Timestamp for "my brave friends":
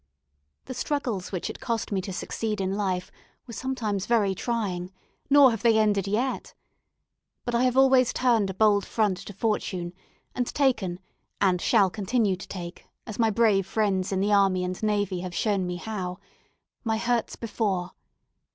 13.19-14.11